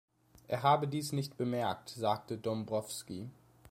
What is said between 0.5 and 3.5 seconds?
habe dies nicht bemerkt, sagte Dombrowski.